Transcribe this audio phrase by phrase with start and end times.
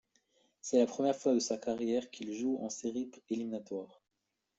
[0.61, 4.01] C'est la première fois de sa carrière qu'il joue en séries éliminatoires.